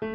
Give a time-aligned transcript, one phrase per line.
[0.00, 0.08] こん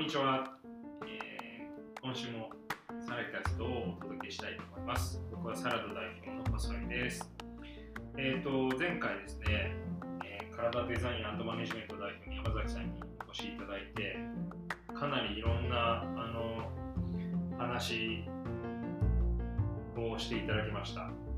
[0.00, 0.58] にちは、
[1.06, 2.50] えー今週も
[3.06, 5.22] サラキャストをお届けしたいと思います。
[5.30, 7.30] 僕はサラダ代表の細井です。
[8.18, 9.76] えっ、と、前回ですね、
[10.24, 14.16] えー体デザインマネジメント代表の山崎さんにお越しいただいて、
[14.92, 16.68] かなりいろんなあの
[17.56, 18.24] 話
[19.96, 21.31] をしていただきました。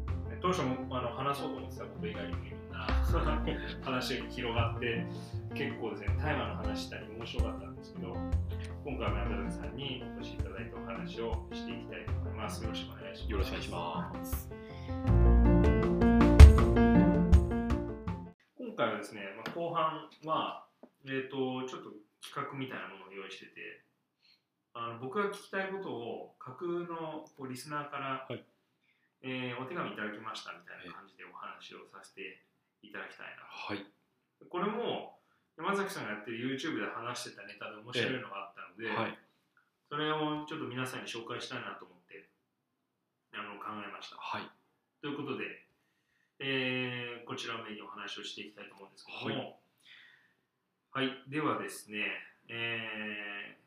[0.45, 2.85] で当初もあの話そうと思ってたこと以外にもいろんな
[3.83, 5.07] 話が広がって、
[5.55, 8.13] 結構ですね、大麻の話したり面白かったんですけど、
[8.85, 12.63] 今回も山崎さんにお越しいただいてお話をしていきたいと思います。
[12.63, 13.31] よろしくお願いします。
[13.31, 14.51] よろしくお願いします。
[18.59, 20.67] 今回はですね、まあ、後半は、
[21.07, 21.91] えー、とちょっと
[22.21, 23.85] 企画みたいなものを用意してて
[24.75, 28.45] あの僕が聞きたいことを架空のこうリスナーから、はい
[29.25, 32.45] えーお手紙いただきましたみたいな感じでお話をさせて
[32.85, 33.81] いただきたいなはい。
[34.53, 35.17] これも
[35.57, 39.19] 山崎さんがやってる YouTube で話してたネタで面白いのがあったので、はい。
[39.89, 42.29] それをちょっと皆さんに紹介したいなと思って
[43.33, 44.17] あの考えました。
[44.21, 44.47] はい。
[45.01, 45.45] ということで、
[46.41, 49.57] えーこちらをメインにお話をしていきたいと思うんですけども、
[50.93, 52.05] はい、ではですね、
[52.49, 53.65] えー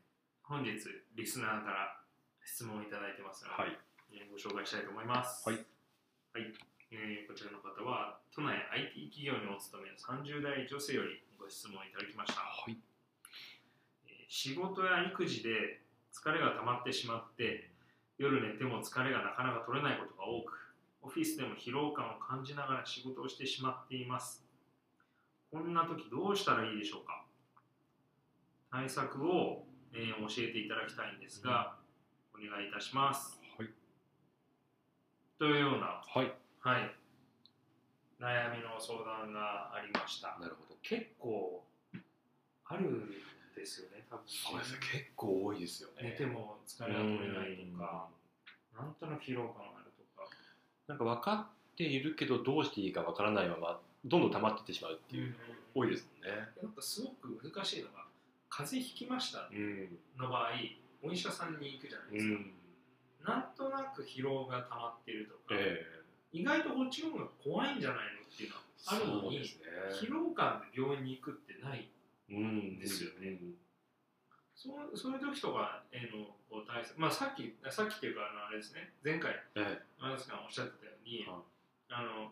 [0.47, 0.79] 本日
[1.15, 1.99] リスナーから
[2.45, 3.77] 質問をいただいてますので、はい。
[4.11, 5.47] えーご紹介したいと思います。
[5.47, 5.57] はい。
[6.33, 6.53] はい
[6.91, 8.55] えーこちらの方は、都内
[8.95, 12.41] IT 企業にお勤めの30代女性よりご質問いただきました。
[12.41, 12.77] はい。
[14.07, 15.81] えー仕事や育児で
[16.13, 17.69] 疲れが溜まってしまって
[18.17, 24.43] 夜寝ても疲れがなかなか取れないことが多くオフィスでも疲労感を感じながら仕事をしてしまっています
[25.51, 27.23] こんな時どうしたらいいでしょうか？
[28.71, 31.77] 対策を、えー教えていただきたいんですが、
[32.33, 33.46] お願いいたしますはい。
[35.39, 36.33] というような、はい。
[36.61, 36.91] はい、
[38.19, 40.75] 悩みの相談がありましたなるほど。
[40.81, 41.63] 結構
[42.65, 43.11] あるん
[43.55, 44.79] ですよね多分そうですね。
[44.91, 46.09] 結構多いですよね。
[46.09, 48.09] 寝ても疲れが取れないとか、
[48.75, 50.29] なんとなく疲労感があるとか、
[50.87, 55.35] なんか分かっているけど、どうしていいか分からないまま、どんどん溜まっていってしまうっていう、
[55.75, 56.49] 多いですもんね。
[56.61, 58.05] なんかすごく難しいのが、
[58.49, 59.97] 風邪ひきましたうん。
[60.17, 60.51] の場合、
[61.03, 62.39] お医者さんに行くじゃないですか。
[63.19, 63.25] うん。
[63.25, 65.85] なんとなく疲労が溜まってるとか、え
[66.31, 69.45] 意外とこっちの方が怖いんじゃないのっていうのはえあるのに、ね。
[69.91, 71.89] 疲労感で病院に行くってない。
[72.29, 72.79] うん。
[72.79, 73.55] ですよねうん。
[74.55, 81.57] そうそういう時とかへのこう対策、まあさっき、さっきっていうかあのあれですね、前回、え山崎さんおっしゃってたように、はい
[81.89, 82.31] あの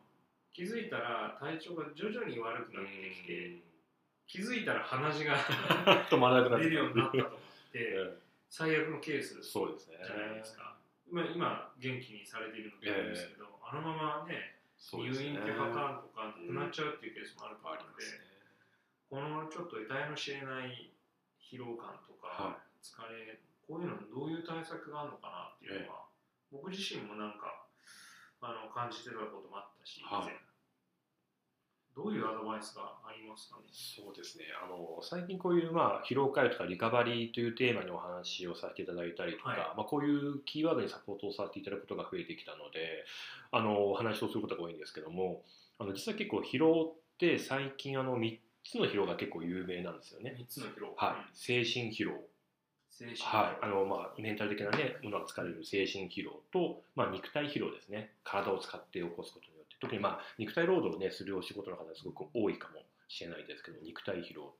[0.52, 3.59] 気づいたら体調が徐々に悪くなってきて、
[4.25, 6.07] 気づいたら鼻血がえ。
[6.09, 7.40] 止まらなくなって 出るようになったと思っ
[7.72, 8.17] て え
[8.55, 9.43] 最悪のケース
[9.99, 10.16] えじ。
[10.16, 10.79] ゃないですか、
[11.11, 15.11] 今今元気にされているのであれですけど、あのままね入。
[15.11, 18.23] 院ってパターンとかなくなっちゃうっていうケースもあると思うので、ありますね。
[19.11, 20.88] このちょっと得体の知れない
[21.43, 26.07] 疲労感とか、は疲れこういうのどういう対策があるのかなっていうのは、
[26.47, 27.67] 僕自身もなんか
[28.39, 30.54] あの感じてたこともあったし、はい以前
[31.95, 33.63] どういうアドバイスがありますかね？
[33.72, 34.45] そうですね。
[34.61, 39.59] あの最近こういう、まあ、疲労回復とかリカバリーというテーマにお話をさせていただいたりとか、はい。
[39.78, 43.05] まあ、こういうキーワードにサポートをさせていただくことが増えてきたので
[43.51, 45.41] あのお話をすることが多いんですけども
[45.79, 50.35] あの実は結構疲労って最近あの3つの疲労が結構有名なんですよね。
[50.38, 52.13] 3つの疲労、はい、精神疲労、
[52.89, 53.66] 精神はい。
[53.66, 58.11] あのまあ、メンタル的な、ね、ものが疲れる精神疲労と、まあ、肉体疲労ですね。
[58.23, 59.54] 体を使って起こすこと
[59.85, 64.51] 特に、まあ、肉体労働を、ね、するお仕事の方がすごく多いかもしれないですけど肉体疲労と。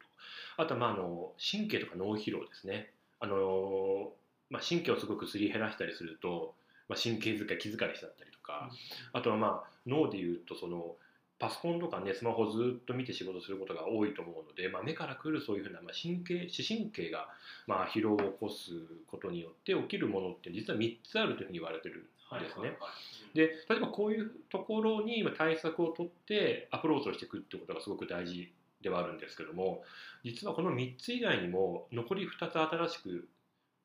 [0.58, 2.92] あとは、まあ、あの神経とか脳疲労ですね。
[3.20, 4.12] あの、
[4.50, 6.54] まあ、神経をすごくすり減らしたりすると、
[6.88, 8.70] まあ、神経疲れ気疲れしちゃったりとか、
[9.14, 10.96] あとは、まあ、脳でいうとその
[11.38, 17.28] パソコンとかねスマホをずっと見て仕事することが多いと思うので、まあ、目からくるそういうふうな、まあ、神経視神経が、
[17.68, 18.72] まあ、疲労を起こす
[19.08, 22.62] ことによって起きるものって実は3つあるというふうに言われてるはいですね。
[22.62, 28.52] はいはいで例えばこういうところに今対策を取ってアプローチをしていくってことがすごく大事
[28.82, 29.84] ではあるんですけども
[30.24, 33.28] 実はこの3つ以外にも残り2つ新しく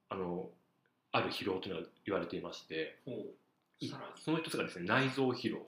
[0.08, 0.48] あの
[1.10, 2.96] ある疲労というのが言われていまして
[4.24, 5.66] その一つがですね内臓疲労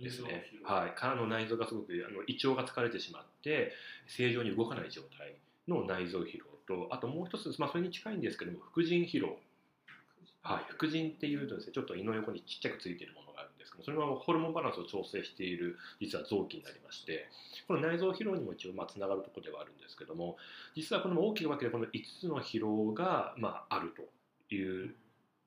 [0.00, 0.46] ですね。
[0.64, 3.72] はい、体の内臓がすごくあの胃腸が疲れてしまって
[4.06, 5.34] 正常に動かない状態
[5.68, 9.36] の内臓疲労とあともう一つ、まあ、それに近いんですけども副腎疲労
[10.42, 17.28] はい、副腎っていうとですねちょっと胃の横にちっちゃくついているものがあるんですけどそれはホルモンバランスを調整している実は臓器になりまして
[17.68, 20.36] この内臓疲労にも一応まあつながるところではあるんですけども
[20.74, 21.90] 実はこの大きく分けてこの5
[22.20, 23.92] つの疲労がまあある
[24.48, 24.94] という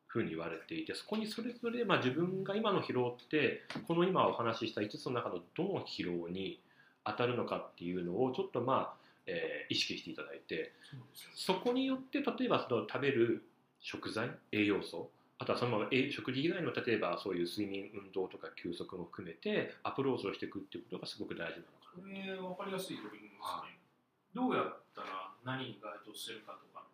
[0.08, 6.60] ふうに言われていてそこにそれぞれまあ自分が今の疲労ってこの今お話しした5つの中のどの疲労に
[7.04, 8.94] 当たるのかっていうのをちょっとまあ、
[9.26, 10.74] えー意識していただいて
[11.36, 13.44] そこによって例えばその食べる
[13.84, 23.66] 食材栄養素あとはその食事以外の例えばそういう睡眠運動とか休息も含めてアプローチをしていくっていうことがすごく大事なのかこれ分かりやすい取り組みですね、は
[24.34, 26.88] どうやったら何に該当するかとか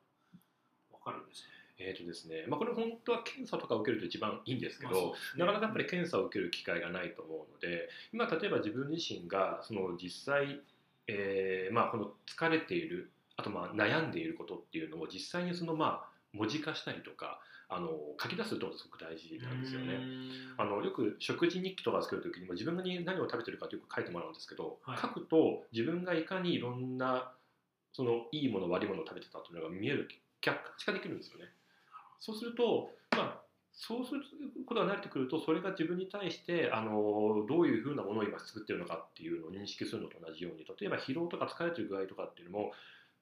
[0.92, 1.60] 分かるんですかな。
[1.80, 10.60] えーとですねまあ、これ本当は検査とか受けると一番いいんですけど、なかなかやっぱり検査を受ける機会がないと思うので今例えば自分自身がその実際、
[11.08, 17.40] えーまあ、この疲れているあとまあ悩んでいることっていうのを実際にそのまあ文字化したりとか
[17.70, 17.90] あの
[18.22, 20.00] 書き出すってことがすごく大事なんですよね。
[20.58, 27.32] あのよく食事日記とか作る時にも自分が何を食べてるかとよく書いてもらうんですけど、はい書くと自分がいかにいろんな
[27.94, 30.08] そのいいもの悪いものを食べてたというのが見える
[30.42, 31.46] 客観視化できるんですよね。
[32.20, 33.42] そうすると、まあ、
[33.72, 34.22] そうする
[34.66, 42.72] ことが慣れてくるとそれが自分に対してあのどういうふうなものを今作ってるのかっていうのを認識するのと同じように例えば疲労とか疲れてる具合とかっていうのも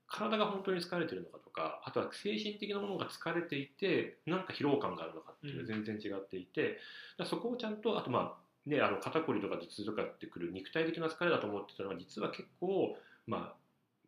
[0.08, 6.80] 体が本当に疲れてるのかとかあとは精神的なものが疲れていてなんか疲労感があるのかっていうのは全然違っていて、だか
[7.20, 13.56] らそこをちゃんとあとまあねあの肩こりとか頭痛とかってくる肉体的な疲れだと思ってたのが実は結構まあ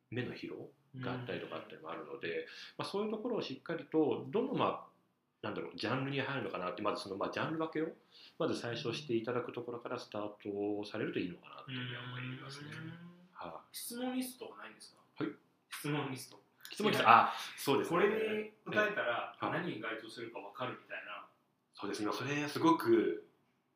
[0.09, 0.69] 目の疲労
[1.01, 2.45] があったりとかっていうのもあるので、
[2.77, 4.89] まあ、そういうところをしっかりとどのまあ
[5.41, 7.87] なんだろうジャンルに入るのかなってまずそのまあジャンル分けを
[8.39, 12.71] まず最初していただくところからスタートされるといいのかなというふうには思いますね。
[13.33, 15.23] はい、質問リストはないんですか？
[15.23, 15.33] はい
[15.69, 16.39] 質問リスト。
[16.71, 17.97] 質問ですあそうですね。
[17.97, 19.51] これに答えたらはい。
[19.61, 21.25] 何に該当するか分かるみたいな。
[21.73, 22.03] そうです。
[22.03, 22.11] ね。
[22.11, 23.25] それすごく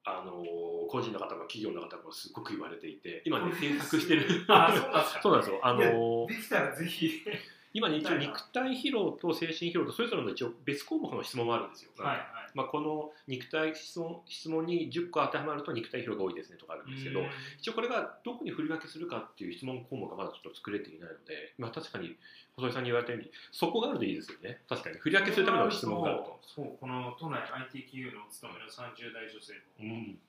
[0.05, 0.43] あの
[0.89, 4.45] 個人の方も企業の方もすごく言われていて今ね制作してる。
[4.49, 5.21] あそうなんですか。
[5.23, 5.59] そうなんですよ。
[5.63, 7.23] あのできたらぜひ
[7.73, 11.91] 今ね一応肉体疲労と精神疲労とそれぞれの一応別項目の質問もあるんですよ。
[11.97, 12.27] はいはい。
[12.53, 17.21] まあ、この肉体質問質問に10個当てはまると肉体疲労が多いですねとかあるんですけど、
[17.57, 22.15] 一応これがどこに振り分けするかっていう質問項目がまだちょっと作れていないので、まあ、確かに
[22.55, 24.61] 細井さんに言われたようにそこがあるといいですよね。
[24.69, 26.39] 確かに振り分けするための質問があると。
[26.45, 30.19] そうこの都内 IT 企業のお勤めの30代女性うん、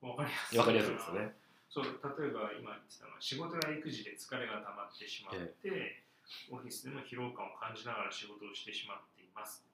[0.00, 0.58] も分かりやすい。
[0.58, 1.34] わかりやすいですよね。
[1.72, 6.04] そう例えば今言ってたのは仕事や育児で疲れが溜まってしまって、
[6.50, 9.64] オフィスでも疲労感を感じながら仕事をしてしまっています。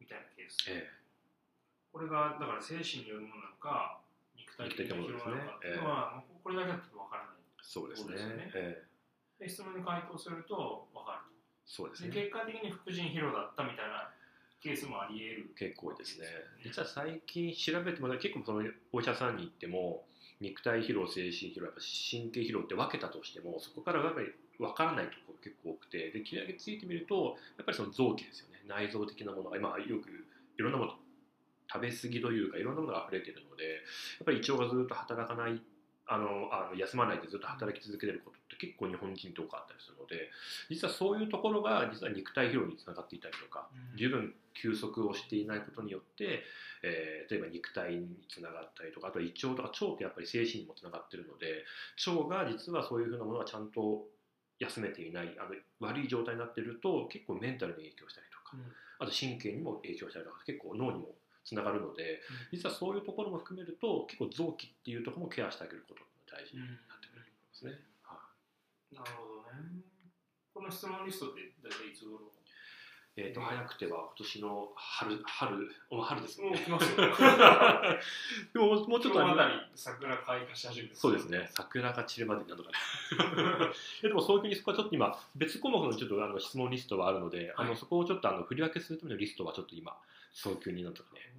[0.00, 0.90] みたいなケース、え
[1.92, 4.00] これがだから精神によるものなのか
[4.34, 7.42] 肉体的な疲労なのかっていうのは、これだけだと分からない。
[7.42, 8.16] えそうですね。
[8.52, 9.48] でね。
[9.48, 11.32] 質問に回答すると分かる
[11.64, 12.10] そうですね。
[12.10, 14.10] で結果的に副腎疲労だったみたいな
[14.62, 15.18] ケースもあり
[15.58, 15.70] 得る。
[15.70, 16.26] 結構多いですね。
[16.62, 20.04] 実は最近調べても結構そのお医者さんに行っても
[20.40, 24.26] 肉体疲労精神疲労やっぱ神経疲労って分けたとしてもそこからやっぱり
[24.62, 28.62] 分からないところが結構多くてで切り上げついてみるとやっぱりその臓器ですよね。
[28.66, 30.08] 内臓的なものが今よく
[30.56, 30.92] いろんなもの
[31.72, 33.70] 食べ過ぎというかいろんなものが溢れているのでや
[34.22, 35.60] っぱり胃腸がずっと働かない
[36.06, 40.28] あのあの休まないでずっと働き続けてることって結構日本人とかあったりするので
[40.68, 43.96] 実はそういうところが実は肉体疲労につながっていたりとかうん。
[43.96, 46.44] 十分休息をしていないことによって、
[46.82, 51.64] えー例えば肉体につながったりとかあとは胃腸とか腸ってやっぱり精神にもつながってるので
[52.04, 54.04] 腸が実はそういうふうなものがちゃんと
[54.58, 58.72] 休めていないあの悪い状態になってると結構メンタルに影響したりとかうん。
[58.98, 61.14] あと神経にも影響したりとか結構脳にも
[61.44, 62.20] つながるので
[62.52, 67.72] 実はそういうところも含めると結構臓器っていうところもケアしてあげることが大事になってくると思いますね。
[68.02, 68.20] は
[68.92, 68.94] い。
[68.94, 69.82] なるほどね。
[70.54, 72.30] この質問リストって大体いつ頃
[73.14, 76.64] えー、と早くては今年の春春お春ですもんね。
[76.68, 76.80] もう
[78.54, 82.78] でももうちょっとあり桜開花し始めてそうですね、桜が散るまでになんとかね。
[84.02, 89.94] えでもそういうふうにそこはちょっと今、別項目のちょっとあの質問リストはあるので、あはいのそこをちょっとあの振り分けするためのリストはちょっと今、
[90.32, 91.32] 早急になんとかね。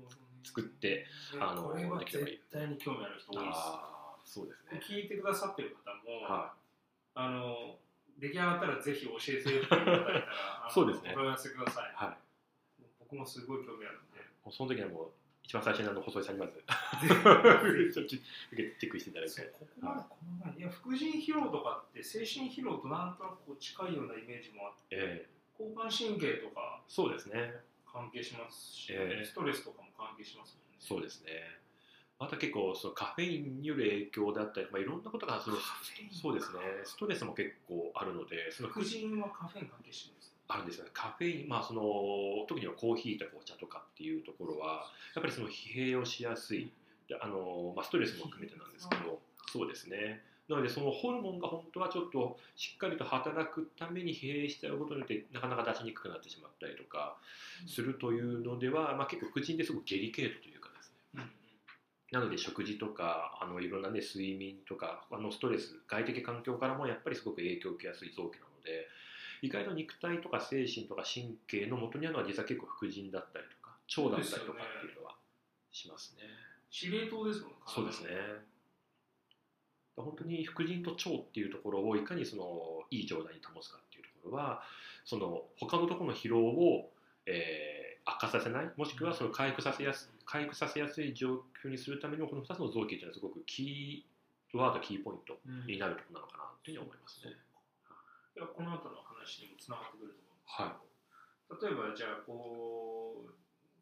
[0.43, 1.07] 作って
[1.39, 4.81] あのできればいい絶対に興味ある人多いですああ、そうですね。
[4.83, 6.53] 聞いてくださってる方も、は
[7.15, 7.79] あの
[8.19, 11.95] 出来上がったらぜひ教えていただいたらそうですねお問い合わせくださいい。
[11.95, 12.83] はい。
[12.99, 15.07] 僕もすごい興味あるんでその時はもう、
[15.43, 16.59] 一番最初にあの細井さんにまず、
[16.99, 19.41] チェックしていただいて。
[19.53, 25.29] ここまでこの前いや副腎疲労とかって精神疲労となんとなく近いようなイメージもあってえ
[25.59, 27.53] 交感神経とかーそうですね。
[27.85, 31.62] 関係しますし、ええストレスとかも関係しますもんねそうですね。
[32.23, 35.57] また結構そのカフェインによる影響だったり、まあ、いろんなことがその
[36.09, 36.59] そうですね。
[36.85, 40.91] ストレスも結構あるのでその副腎はカフェイン関係してるんですあるんですよね。
[40.93, 41.83] カフェイン、まあ、その
[42.47, 46.71] 特にはコーヒーとかお茶とかっていうところはやっぱりその疲弊をしやすい。
[47.09, 49.19] であの、まあ、ストレスも含めてなんですけど
[49.51, 50.21] そうですね。
[50.47, 57.17] なのでそのホルモンが本当はちょっとしっかりと働くために疲弊しちゃうことによってなかなか出しにくくなってしまったりとか
[57.65, 60.52] するというのでは、まあ、結構副腎ですごくデリケートという
[62.13, 68.87] なので食事とかあのいろんな、ね、睡眠とかあのストレス外的環境からもやっぱりすごく影響を受けやすい臓器なので
[69.41, 75.15] 意外と肉体とか精神とか神経の元にあるのは実は結構副腎だったりとか腸だったりとかっていうのは
[75.71, 76.21] しますね。
[76.69, 78.09] 司令塔ですもんねそうですね。
[79.97, 84.61] 本当に副腎と腸っていうところをいかにそのいい状態に保つかっていうところは
[85.03, 86.91] その他のところの疲労を、
[87.25, 95.65] えー悪化させないもしくはその回復させやす回復させやすい状況にするためのこの2つの臓器っていうのはすごくキーワードキーポイントうん。
[95.65, 97.33] になるところなのかなというふうに思いますね。
[98.35, 103.33] いやこの後の話にもつながってくると思はうんですけど、例えばじゃあこう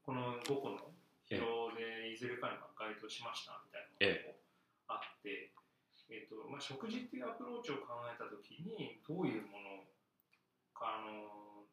[0.03, 0.91] この5個の
[1.27, 4.35] 疲労でいずれかに該当しましたみたいなの
[4.91, 5.51] があって、
[6.11, 9.87] えっとまあ、食事っていうアプローチを考えた時にどういうものを
[10.83, 11.63] あの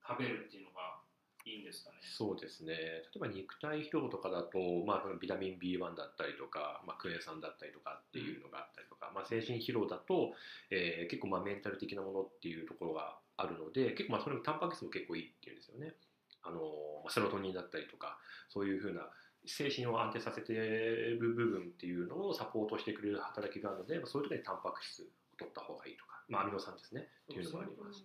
[0.00, 1.02] 食べるっていうのが
[1.48, 1.96] いいんですかね。
[2.02, 10.34] そうですね例えば肉体疲労とかだと、まあ、ビタミン B1 だったりとか、まあ、クエン酸だったりとかっていうのがあったりとか、まあ、精神疲労だと、
[10.70, 15.94] えー結構まあメンタル的なものっていうところがあるので結構まあそれもタンパク質も結構いいっていうんですよね。
[16.42, 16.60] あの
[17.04, 19.08] まセロトニンだったりとかそういうふうな
[19.46, 25.06] 精神を安定させてる部分っていうのをサポートしてくれる働きがあるので、ま、そういう時にタンパク質を
[25.38, 28.04] 取った方がいいと、まあ、アミノ酸ですねっていうのがあります。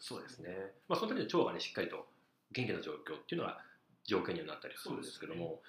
[0.00, 0.72] そうですね。
[0.88, 2.06] まあ、その時に腸がね、しっかりと
[2.52, 3.58] 元気な状況っていうのが
[4.04, 5.60] 条件にはなったりするんですけども、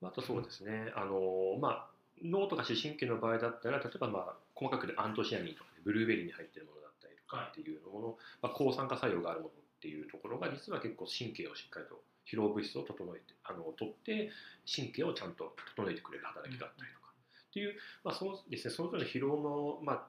[0.00, 1.90] まああとそうですね、あのまあ、
[2.22, 14.30] 脳とか視神経の場合だったら、例えば、まあ、細かくでアントシアニンとか、ね、ブルーベリーに入ってるものだったりとかっていうもの、まあ、抗酸化作用があるものっていうところが、実は結構神経をしっかりと疲労物質を整えて、あの取って、
[14.66, 17.08] 神経をちゃんと整えてくれる働きがあったりとか。
[17.48, 20.06] っていう、まあそうですね、そのぞれの疲労の、まあ、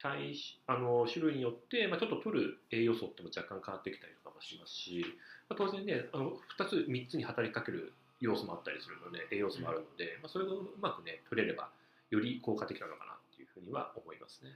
[0.00, 5.04] 体しあの種類によって、まあ、ちょっと取る栄養素っても若干変わってきたりとかもしますし、
[5.48, 11.70] まあ、当然ねあの2つ3つに働きかける要素もあったりするので栄養素もあるので、まあ、それがうまくね取れれば
[12.10, 14.50] より効果的なのかなっていうふうには思いますね。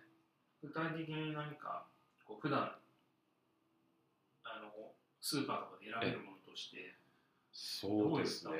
[0.62, 1.84] 具体的に何か
[2.24, 2.72] こう普段
[4.44, 4.72] あの
[5.20, 6.96] スーパーとかで選べるものとして
[7.54, 8.52] そうですね。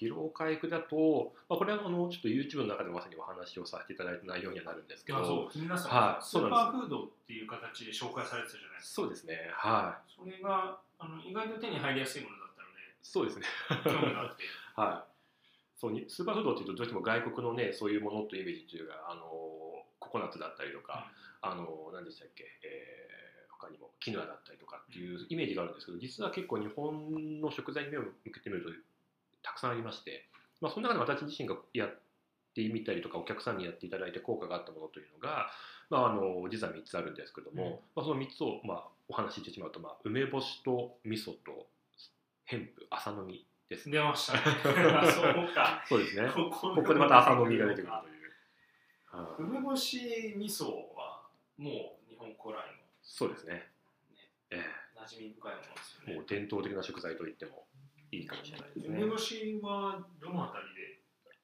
[0.00, 9.02] 疲労回復だと、まあ、これはあのちょっと YouTube の中でまさにお話をさせていただいた内容にはなるんですけどあそう皆さん、はいスーパーフードっていう形で紹介されてたじゃないですか。
[9.02, 10.10] そうですねはい。
[10.10, 12.68] それがあの意外と手に入りやすいものだったの
[13.02, 13.44] そうですね。
[13.84, 14.44] で興味があって。
[14.74, 19.20] はい、そうにスーパーフードっていうとどうしても外国のねそういうものというイメージというかあの
[19.98, 23.01] ココナッツだったりとか、あの何でしたっけ、えー
[23.62, 28.70] 他にもキヌアだったりとかっていうイメージがあるんですけど実は結構日本の食材に目を向けてみると
[29.42, 30.26] たくさんありまして、
[30.60, 31.94] まあ、その中で私自身がやっ
[32.54, 35.50] てみたりとかお客さんにやっていただいて効果があったものというのが、
[35.90, 41.66] まあ、あの実は3つあるんですけども、うんまあ、その3つを、まあ、お話ししてしまうと、まあ、梅干しと味噌と
[42.44, 43.98] ヘンプ朝飲みですね。
[43.98, 44.36] 出ました
[45.10, 46.28] そうかそうですね。
[46.28, 47.90] ここでまた朝飲みが出てくるという。
[47.90, 48.12] はい
[49.38, 50.64] 梅干し味噌
[50.96, 51.20] は
[51.58, 52.81] もう日本古来の
[53.12, 53.68] そうですね。
[54.50, 54.56] え
[54.96, 57.66] 馴染み深いものですよねえもう伝統的な食材と言っても
[58.10, 59.10] いいかもしれないですね梅。
[59.12, 61.36] 干しはどのあたりで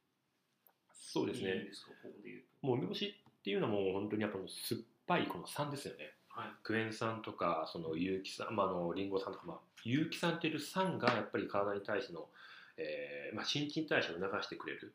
[0.93, 1.53] そうですね。
[1.55, 1.93] いいんですか？
[2.03, 6.15] ここで言うともう梅干しっていうのはもう本当にやっぱ酸っぱいこの酸ですよね。
[6.29, 12.29] はいクエン酸とかその有機酸、まあ、あのリンゴ酸とか、まあ、有機酸っていう酸がやっぱり体に対しての、
[12.77, 14.95] えーまあ、新陳代謝を促してくれる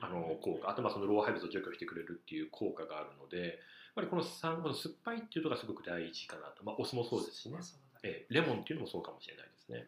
[0.00, 3.58] あの効果あとまあその老廃物を除去してくれるっていう効果があるので
[3.94, 7.58] ぱりこの酸この酸っぱいっていうのがすごく大事かなと、まあ、お酢もそうですしね、
[8.02, 9.86] えーレモンっていうのもそうかもしれないですね。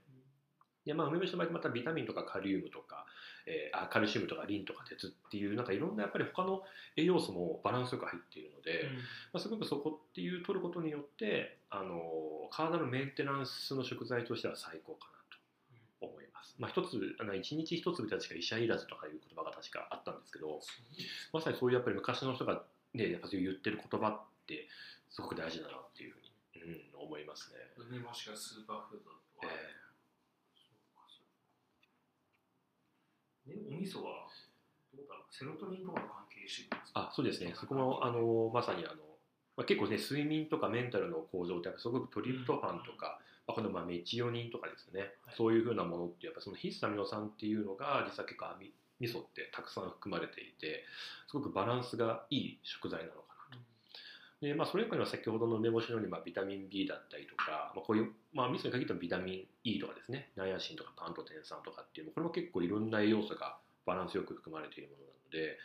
[0.86, 3.06] でまあ、梅干しの場合またビタミンとかカリウムとか、
[3.46, 6.62] えーあカルシウムとかリンとか鉄っていうなんかいろんなやっぱり他の
[6.96, 8.88] 栄養素もバランスよく入っているので、
[9.32, 15.08] まあ、すごくそこっていう取ることによってあの体のメンテナンスの食材としては最高か
[16.00, 16.54] なと思います。
[16.58, 20.60] まあ、一つあの一日一粒で確か医者いらずとかいう言葉が確かあったんですけど
[21.32, 22.62] まさにそういうやっぱり昔の人が、
[22.96, 24.68] ね、やっぱ言ってる言葉って
[25.10, 26.32] すごく大事だなっていうふうに、
[26.96, 27.60] うん、思いますね。
[27.76, 29.46] 梅干しがスーパーフードだと。
[29.46, 29.76] は、え。
[30.56, 31.28] そうかそう
[33.44, 33.52] か。
[33.52, 34.26] でお味噌は
[34.96, 35.34] どうだろう。
[35.34, 37.00] セロトニンとかの関係してるんですか？
[37.08, 38.96] あそうですね、そこもあのまさにあの、
[39.56, 45.34] まあ、結構ね、睡眠とかメンタルの向上って、すごくトリプトファンとか、まあ、このまあメチオニンとかですね、はい。
[45.36, 50.84] そういうふうなものって、やっぱその必須アミノ酸っていうのが、実は結構アミ味噌ってたくさん含まれていて、
[51.28, 53.60] すごくバランスがいい食材なのかなと。
[54.40, 65.58] でまあ、それ以外には先ほどの梅干しのように、まあ、ビタミン B だったりとか、まあ、こういう、まあ、味噌に限ってもビタミン E とかですね、ナイアシンとかパントテン酸とかっていうのこれも結構いろんな栄養素がバランスよく含まれているものなので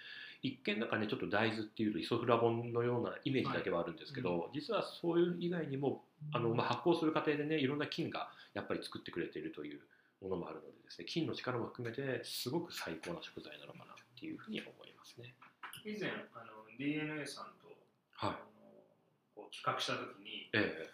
[0.44, 9.80] 一見なんかねちょっと大豆っていうとイソフラボンのようなイメージだけはあるんですけど、は実はそういう以外にもあの、まあ、発酵する過程でねいろんな菌がやっぱり作ってくれているという
[10.22, 15.34] ものもあるのでですね菌の力も含めてすごく最高な食材なのかなっていうふうには思いますね。
[15.84, 17.74] 以前あの DNA さんと、
[18.14, 18.30] はい。
[18.30, 18.52] あの
[19.34, 20.86] こう企画した時にえ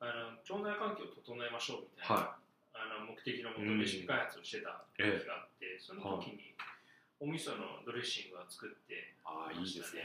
[0.00, 2.36] あの腸内環境を整えましょうみたいな、は
[2.76, 6.52] あの目的のもとレシピ開発をしてた時があって、その時に
[7.20, 10.04] お味噌のドレッシングは作ってああいいですね。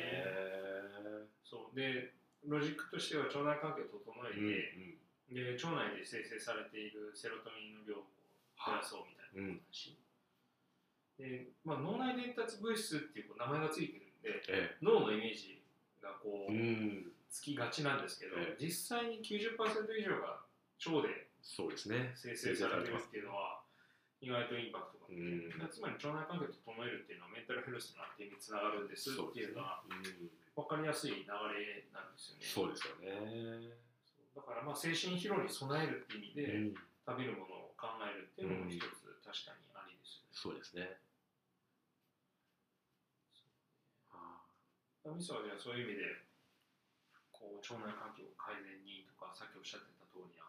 [1.43, 1.75] そう。
[1.75, 2.15] で
[2.48, 8.07] ロジックとしては腸内環境を整えうんて、で腸内で生成されているセロトニンの量を
[8.60, 9.96] 減らそうみたいな話、
[11.20, 15.62] で、まあ、脳内伝達物質っていう名前がついてるんでえ脳のイメージ
[16.01, 17.12] がこえううん。
[17.30, 18.63] つきがちなんですけど、ええ。
[18.63, 19.56] 実際に90%
[20.00, 20.42] 以上が
[20.88, 21.30] 腸で。
[21.39, 21.72] 生
[22.36, 23.63] 成されてますっていうのは
[24.20, 25.70] 意外とインパクトがあって、うん。
[25.72, 30.04] つまり腸内環境を整えるっていうのはメンタルヘルスの安定につながるんですっていうのはうん。
[30.56, 32.44] 分かりやすい流れなんですよね。
[32.44, 33.72] そうですよね。
[34.36, 36.75] だからまあ精神疲労に備えるっていう意味で、うん。
[37.08, 40.36] 食べるものを考えるっていうのも一つ確かにありですよね。
[40.36, 41.00] そうですね。
[44.12, 44.43] あ
[45.07, 46.27] 味噌はじゃあそういう意味で
[47.31, 50.43] こう腸内環境改善にとかさっきおっしゃってた通りな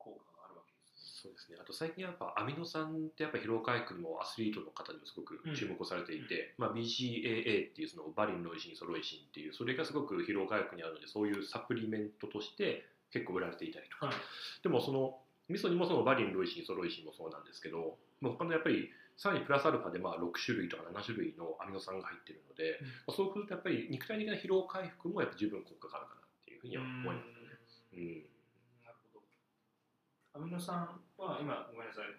[0.00, 1.58] 効果があるわけですそうですね。
[1.60, 14.14] あと最近やっぱアミノ酸ってやっぱ疲労回復にもアスリートの方にもすごく注目をされていて、まあ BCAA っていうそのバリン、ロイシン、ソロイシンっていうそれがすごく疲労回復にあるのでそういうサプリメントとして結構売られていたりとか、はい
[14.62, 27.58] でもその味噌にもそのバリン、ロイシン、ソロイシンもそうなんですけど、まあ、他のやっぱりさらにプラスアルファでまあ6種類とか7種類のアミノ酸が入っているので、まあ、そうするとやっぱり肉体的な疲労回復もやっぱ十分効果があるかなっていうふうには思いますよね。
[27.94, 28.22] うん
[28.84, 29.24] なるほど。
[30.34, 32.14] アミノ酸は今ごめんなさい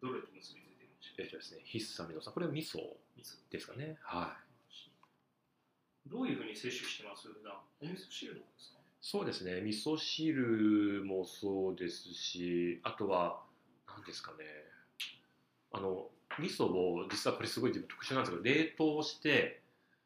[0.00, 2.78] どれと結びついてるんでしょうえっとですね、必須アミノ酸、これは味噌
[3.18, 3.98] 味噌ですかね。
[4.00, 6.08] はい。
[6.08, 7.28] どういうふうに摂取してます？
[7.82, 8.77] お味噌汁ですか？
[9.00, 13.40] そうですね、味噌汁もそうですし、あとは、
[13.86, 14.38] 何ですかね、
[15.72, 19.62] あの、味噌を、実はこれすごい自分特殊なんですけど、冷凍して、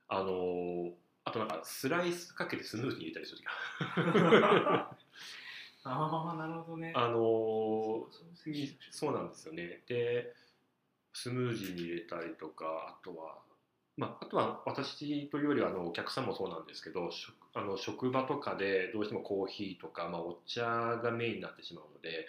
[0.08, 0.92] あの、
[1.24, 3.44] あとなんかスライスかけてスムージーに入れたりする時。
[3.44, 4.96] が
[5.84, 6.92] ああなるほどね。
[6.94, 8.08] あの
[8.90, 9.82] そうなんですよね。
[9.86, 10.34] で、
[11.12, 13.38] スムージーに入れたりとか、あとは、
[13.96, 22.26] まあ、あとは私というよりはあのお客さんもそうなんですけど職あの職場とかでどうしてもコーヒーとか、まあ、お茶がメインになってしまうので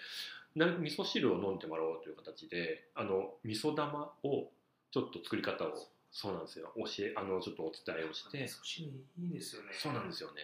[0.56, 4.50] な味噌汁を飲んでもらおうという形であの味噌玉を
[4.92, 6.72] ちょっと作り方をそうなんですよ。
[6.78, 8.38] 教えあのちょっとお伝えをして。
[8.38, 9.70] 味噌汁いいですよね。
[9.74, 10.42] そうなんですよね。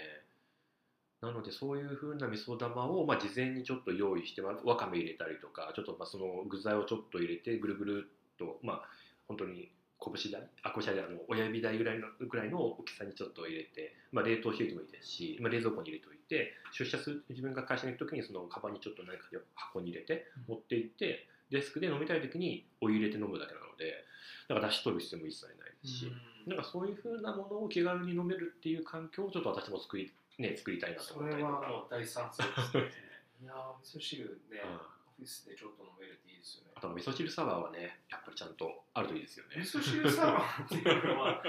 [1.21, 8.81] なのでそういう風な味噌玉を、まあ、事前にちょっと用意して、まあ、わかめ入れたりとかちょっとまあその具材をちょっと入れてぐるぐるっとまあ
[9.27, 24.05] 本当に拳大あ拳大あの親指大ぐらいのぐらいの大きさにちょっと入れて、まあ、冷凍しておいてもいいですし、まあ、冷蔵庫に入れておいて出社する自分が会社に行く時にそのカバンにちょっと何か箱に入れて持って行ってデスクで飲みたい時にお湯入れて飲むだけなので
[24.47, 26.11] だから出し取る必要も一切ないですし。
[26.47, 31.67] なんかそういうふうなものを気軽に飲めるっていう環境をちょっと私も作り,、ね、作りたいなとそ思ったりとか。
[31.67, 33.09] れは大賛成ですね
[33.43, 36.71] いやー味噌汁ね、うんィスでちょっと飲めるっていいですよね。
[36.75, 39.61] あと味噌汁サワーはね、やっぱりちゃんとあるといいですよね。
[39.61, 41.43] 味噌汁サワーっていうのは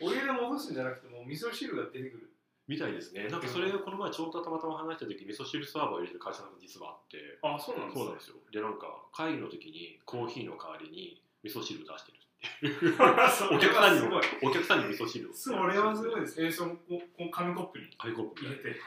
[0.00, 2.32] お湯で戻すんじゃなくてもう味噌汁が出てくる。
[2.68, 3.28] みたいですね。
[3.28, 8.36] なんかそれをこの前ちょうどたまたま話した時、味噌汁サワーを入れてる会社が実はあって、あそうなんですそうなんですよ。
[8.52, 12.22] で、なんか会議の時にコーヒーの代わりに味噌汁出してるっ
[12.60, 12.96] ていう。
[13.30, 15.34] そ お客さんにもお客さんに味噌汁を。
[15.34, 16.42] それはすごいです。
[16.42, 16.78] えー、その
[17.30, 18.80] 紙コップに紙コップに入れて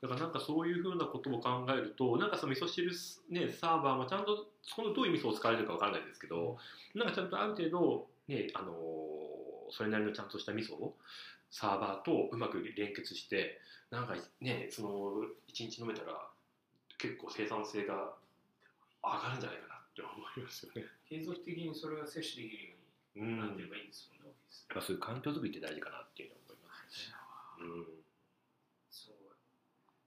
[0.00, 2.90] だからなんかそういうふうなことを考えるとなんかその味噌汁、
[3.30, 6.56] ね、サーバーもちゃんとそのどういう味噌を使われるかわからないですけど、
[6.94, 9.28] なんかちゃんとある程度、ねあのー
[9.70, 10.94] それなりのちゃんとした味噌を
[11.50, 14.88] サーバーとうまく連結してなんかねその
[15.52, 16.28] 1日飲めたら
[16.98, 18.12] 結構生産性が
[19.02, 20.84] 上がるんじゃないかなって思いますよね。
[21.08, 22.74] 継続的にそれが摂取できるよ
[23.16, 27.18] ううんになってればいいんですよね、オフィスやっぱそういう環境づくりって大事かなっていうのは思いますね。
[27.58, 27.97] うん、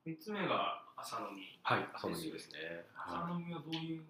[0.05, 2.85] 3つ目が朝飲みはい、朝飲みですね。
[2.93, 3.33] はい。
[3.33, 4.01] 朝飲みはどういう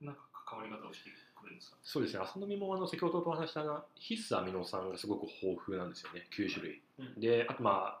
[0.00, 1.76] なんか関わり方をしてくるんですか？
[1.82, 6.82] そうですね、朝飲みもあの先ほどとお話したな必須アミノ酸がすごく豊富なんですよね、9種類。
[6.98, 7.20] うん。
[7.20, 8.00] で、あとま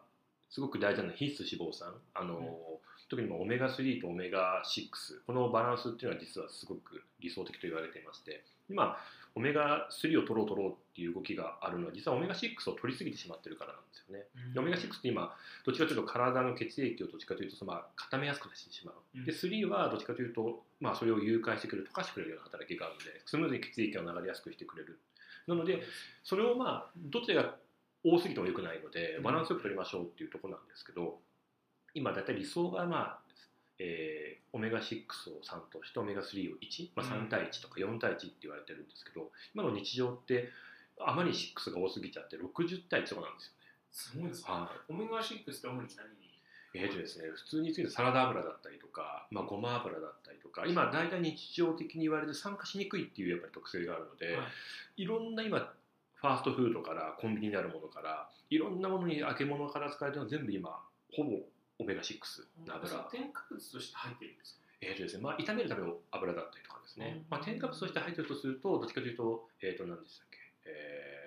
[0.50, 1.94] すごく大事なのは必須脂肪酸。
[2.14, 2.78] あの、うん。
[3.08, 8.98] 特にまあオメガ3とオメガ6、このバランスっていうのは実はすごく理想的と言われていまして、今、
[9.38, 14.26] オメガ3を取ろう取ろうっていう動きがあるのは実はオメガ6を取りすぎてしまってるからなんですよね。
[14.52, 15.32] でオメガ6って今
[15.64, 19.24] どっちかというと体の血液をどっちかというとそのまあ固めやすくしてしまう、うん。
[19.24, 24.98] で3はどっちかというと、まあ、それを誘拐してくれる溶かしてくれるような働きがあるのでスムーズに血液が流れやすくしてくれる。
[25.46, 25.82] なので
[26.24, 27.54] それをまあどちらが
[28.02, 29.22] 多すぎても良くないのでうん。
[29.22, 31.20] バランスよく取りましょうっていうところなんですけど
[31.94, 33.27] 今だいたい理想がまあ、
[33.78, 37.12] えーオメガ6を3としてオメガ3を1、まあ、うん。
[37.26, 40.48] 3対1とか4対1って言われてるんですけど今の日常って
[40.98, 43.58] あまり6が多すぎちゃって60対1とかなんですよね。
[43.92, 44.44] すごいですね。
[44.48, 45.78] はオメガ6って主に？
[45.96, 46.28] 何に
[46.74, 54.42] えーとですね、普通についてサラダ油だったりとか、まあ、ごま油だったりとか今大体日常的に言われて酸化しにくいっていうやっぱり特性があるので、は
[54.96, 55.02] い。
[55.02, 55.58] い、ろんな今
[56.14, 60.70] ファーストフードからコンビニにあるものからいろんなものに揚げ物から使われてるのは全部今
[61.14, 61.38] ほぼ
[61.78, 62.18] オメガ6
[62.66, 63.08] の油。
[63.10, 67.26] 添加物として入ってるんですかえーとですねまあ、炒めるための油だったりとかですね、うん。
[67.30, 71.18] まあ、添加物として入ってるとするとどっちかというと,、えー、と何でしたっけ、えー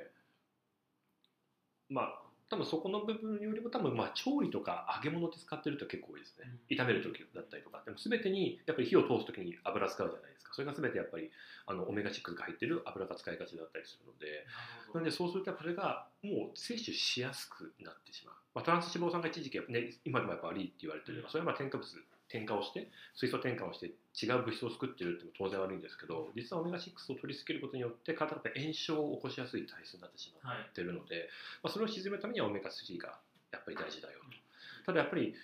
[1.94, 2.21] まあ
[2.52, 7.82] 多分そこの部分よりも多分まあ調理とか揚げ物で使ってると結構多いですね、炒める時だったりとか。
[7.86, 10.54] でも全てにやっぱり火を通す時に油使うじゃないですか。
[10.54, 11.32] それが全てやっぱり
[11.66, 14.46] あのオメガ6が入ってる油が使いがちだったりするので。
[14.94, 21.20] なのでそうするとそれがもう摂取しやすくなってしまう、まあ、トランス脂肪酸が一時期、ね、今でもやっぱ悪いって言われてる。
[21.20, 21.88] のはそれはまあ添加物
[22.32, 30.62] 添加をして水素添加をして違う物質を作ってるっても当然悪いんですけど実はオメガ6を取りすぎることによって体が炎症を起こしやすい体質になってしまはい。
[30.70, 31.28] ってるので、
[31.63, 33.20] まあ、それを沈めるためにはオメガ3が
[33.52, 34.20] やっぱり大事だよ。
[34.20, 35.38] とただやっぱりど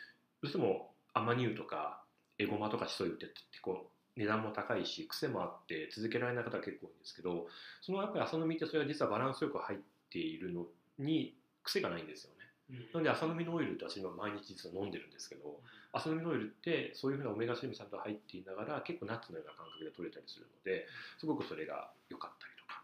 [0.44, 2.02] うしてもアマニ油とか
[2.40, 7.48] エゴマとかシソ油って結構値段も高いし癖もあって続けられない方が結構多いんですけど
[7.82, 9.80] そのやっぱり朝飲みってそれは実はバランスよく入っ
[10.12, 10.66] ているの
[11.00, 12.37] に癖がないんですよね
[12.70, 15.62] なので朝飲みのオイルって私今毎日実は飲んでるんですけど
[15.94, 20.86] 朝飲みのオイルってそういうふうなオメガ3もちゃんと入っていながら結構ナッツのような感覚で取れたりするので
[21.18, 22.84] すごくそれが良かったりとか。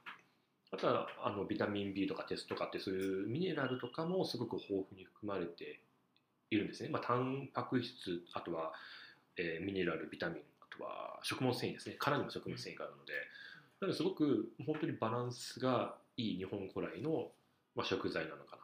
[0.71, 5.81] あとはあのビタミン B とかテストとかってそういうミネラルとかもすごく豊富に含まれて
[6.49, 8.73] いるんですね、まあ、タンパク質あとは、
[9.37, 11.95] えーミネラルビタミンあとは食物繊維ですね。
[11.99, 13.13] 殻にも食物繊維があるので。
[13.81, 17.31] なのですごく本当にバランスがいい日本古来の、
[17.75, 18.63] まあ、食材なのかな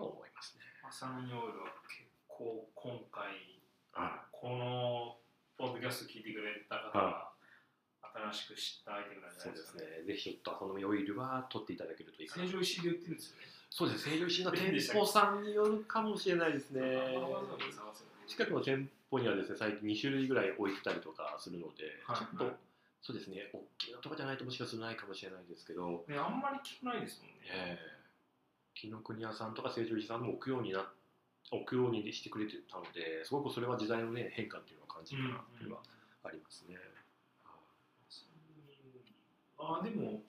[0.00, 0.64] とは思いますね。
[0.80, 3.60] 朝のニオイルは結構今回
[3.92, 5.20] はこの
[5.60, 7.28] ポッドキャスト聞いてくれた方が
[8.32, 10.00] 新しく知ったアイテムなんじゃそうでないですすかね。
[10.00, 10.08] ね。
[10.08, 12.48] ぜひちょっと朝飲みオイルは取っていただけるといいかな成。
[12.48, 13.44] 城石井で売ってるんですよね。
[13.68, 14.08] そうです。
[14.08, 16.80] 成城石井の店店舗舗さんによるかもしれないですね。
[18.26, 22.54] 近くの店舗にはですね、最近2種類ぐらい置いてたりとかするので、はいちょっと、はい
[23.02, 27.48] そうですね、大きなとこじゃないともしかするとないかもしれないですけど、ね、あんまり聞かないですもんね。
[27.48, 27.99] ええ
[28.74, 30.92] 紀ノ国屋さんとか成城石井さんも置くようにな
[31.50, 35.82] 置くようにしてくれてたので、すごくそれは時代のね変化っていうのを感じるかなっていうのは
[36.24, 36.76] ありますね。
[39.58, 40.22] あ、でも、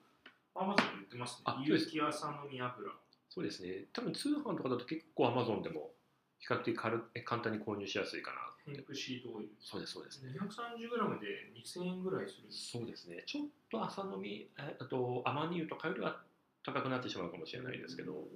[0.54, 1.62] アマゾンで売ってますねあ。
[1.64, 2.90] 有機朝飲み油。
[3.28, 3.86] そうですね。
[3.92, 5.90] 多分通販とかだと結構 Amazon でも
[6.38, 8.72] 比較的軽え簡単に購入しやすいかな。
[8.72, 9.50] ヘンプシードオイル。
[9.60, 10.32] そうです、そうですね。
[10.38, 13.22] 230g で2000円ぐらいするそうですね。
[13.26, 16.20] ちょっと朝飲み、えあとアマニ油とかよりは
[16.64, 18.28] 高くなってしまうかもしれないですけど、オ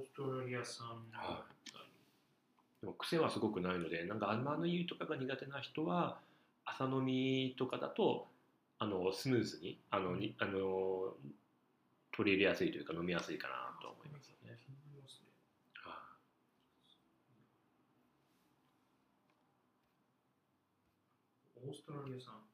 [0.00, 1.44] ーストラリア産は
[2.80, 6.18] でも癖はすごくないので、なんかアマニ油とかが苦手な人は、
[6.64, 8.28] 朝飲みとかだと、
[8.78, 11.14] あのスムーズにあのにあの
[12.16, 14.58] 取り入れやすいというか飲みやすいかなと思いますよね。
[21.62, 22.49] オーストラリア産。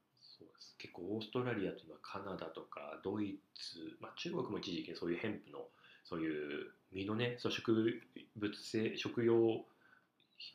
[0.78, 5.68] 結構オーストラリアというのはカナダとかドイツ、まあ、中国も一時期そういうヘンプの
[6.04, 8.02] そういう実のねそう植
[8.36, 9.64] 物性食用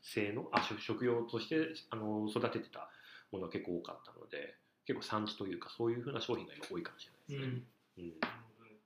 [0.04, 2.90] 性のあ食食用としてあの育ててた
[3.32, 4.56] ものが結構多かったので
[4.86, 7.64] 結構産地というかそういうふうな商品が今多いかもしれないですね。
[7.98, 8.78] うんなるほどね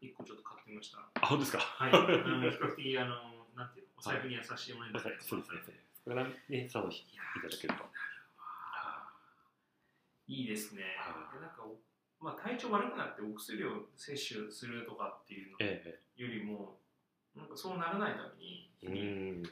[0.00, 0.98] 一個ちょっと買ってみました。
[0.98, 1.58] あ本当ですか？
[1.62, 1.92] はい。
[1.94, 5.60] あの比較的、あの、なんていうの、お財布に優しいものになってますそうですね。
[6.04, 7.06] これからねそうい
[7.40, 7.84] ただけると。
[10.28, 10.82] いいですね。
[10.98, 11.78] はいでなんかお、
[12.24, 16.78] まあ、体調悪くなってお薬を摂取するとかっていうのえよりも、
[17.34, 18.90] なんかそうならないために、えう
[19.40, 19.42] ん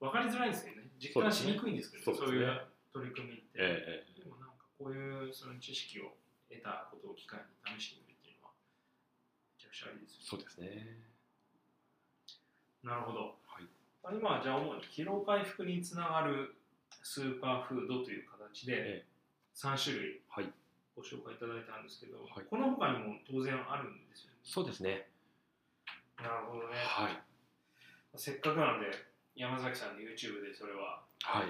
[0.00, 0.90] 分かりづらいんですよね。
[0.98, 2.46] 実感しにくいんですけど、そうですね
[2.92, 3.46] そういう取り組みって。
[3.56, 6.14] ええでもなんかこういうその知識を
[6.50, 8.54] 得たことを機会に試してみるっていうのは、
[9.54, 11.12] めちゃくちゃありですよねそうですね。
[12.82, 13.38] なるほど。
[13.46, 13.66] はい
[14.02, 16.56] まあ今はじゃあ主に疲労回復につながる
[17.02, 19.06] スーパーフードという形でえ
[19.54, 20.50] 3種類はい
[20.96, 24.38] ご紹介いただいたんですけど、はいこの他にも当然あるんですよね。
[24.44, 25.08] そうですね。
[26.18, 26.76] なるほどね。
[26.76, 27.16] はい
[28.16, 28.86] せっかくなんで
[29.34, 31.46] 山崎さんで YouTube でそれははい。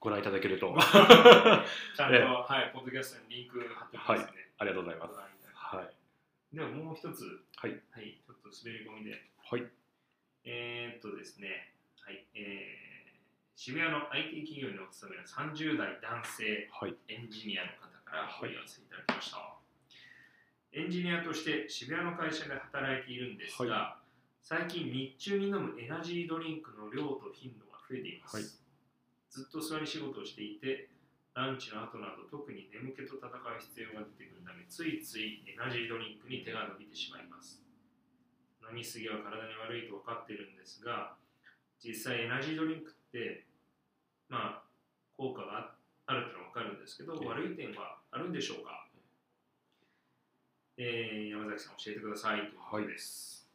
[0.00, 0.76] ご覧いただけると。
[0.76, 4.44] ちゃんと、ええはい、ポッドキャストにリンク貼ってますね。
[4.58, 5.14] ありがとうございます
[5.54, 9.66] はいではもう一つ、はいはい、ちょっと滑り込みで、はい
[10.44, 12.93] えー、っとですね、はい、えー、
[13.56, 19.54] 渋谷の IT 企業にお勤めの30代男性はいエンジニアの方から問い合わせいただきました。
[20.74, 23.98] エンジニアとして渋谷の会社で働いているんですが、
[24.42, 28.36] 最近日中に飲むエナジードリンクの量と頻度が増えています。
[28.36, 28.44] はい
[29.34, 30.86] ずっと座り仕事をしていて、
[31.34, 37.58] ランチの後など特に眠気と戦う必要が出てくるため、ついついエナジードリンクに手が伸びてしまいます。
[38.62, 41.18] 飲みすぎは体に悪いと分かっているんですが、
[41.82, 43.03] 実際エナジードリンクって、
[44.28, 44.62] まあ、
[45.16, 45.74] 効果が
[46.06, 48.88] あるってのは分かるんですけど、ええ悪い点はあるんでしょうか、
[50.76, 53.48] えー、山崎さん教えてくださいということです。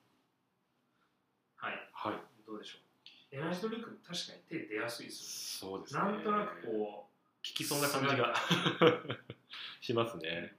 [1.57, 2.13] はい、はい。
[2.47, 3.35] どうでしょう？
[3.35, 5.99] エナジードリンク確かに手出やすいですそうですね。
[6.01, 7.07] なんとなくこ効
[7.41, 8.33] きそうな感じが。
[9.81, 10.55] しますう、ね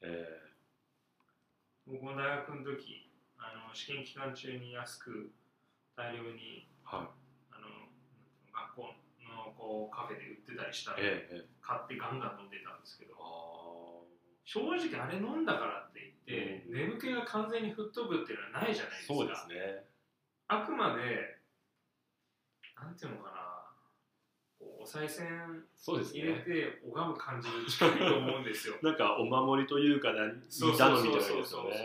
[0.00, 0.50] え
[1.86, 5.30] 僕も大学の時あの試験期間中に安く
[5.96, 7.08] 大量にーはい
[8.66, 11.48] いうの学校のこうカフェで売ってたりしたら、ええええ。
[11.62, 14.02] 買ってガンガン飲んでたんですけどあ
[14.44, 16.74] 正直あれ飲んだからって言って、うん。
[16.74, 19.14] 眠気が完全に吹っ飛ぶっていうのはないじゃないですか。
[19.14, 19.84] そうですね。
[20.48, 21.38] あくまで
[22.80, 23.48] なんていうのかな
[24.60, 28.76] お賽銭入れねて拝む感じに近いと思うんですよ。
[28.82, 31.78] なんかお守りというか何そうそう頼みそうじゃない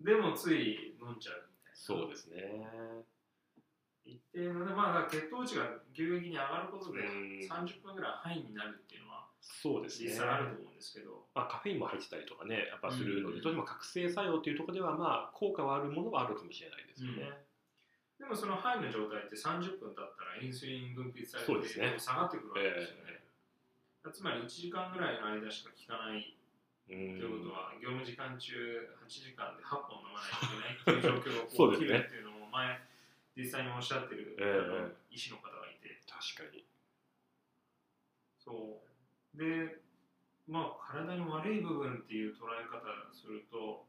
[0.00, 1.74] ででもつい飲んじゃうみたいな。
[1.74, 3.04] そうですね
[4.10, 7.38] 一定のねまあ血糖値が急激に上がることでうん。
[7.46, 10.10] 30分ぐらいハイになるっていうのはそうですね。
[10.10, 13.42] 実際あると思うんですけど、まあ、カフェインも入ってたりとかねやっぱするので、うん。
[13.42, 17.32] どうしても覚醒作用っていうところではまあ効果はあるものはあるかもしれないですよね、
[18.18, 23.24] でもそのハイの状態って30分経ったらインスリン分泌されて下がってくるわけですよね、
[24.04, 26.36] えつまり1時間ぐらいの間しか効かない
[26.90, 31.86] ということは、業務時間中8時間で8本飲まないといけないっていう状況がこ そううですね。
[31.86, 32.89] 起きるっていうのも前
[33.36, 36.00] 実際におっしゃってる、ええあの医師の方がいて。
[36.06, 36.64] 確かに。
[38.38, 38.82] そ
[39.34, 39.38] う。
[39.38, 39.78] で
[40.48, 43.86] まあ体に悪い部分っていう捉え方をすると、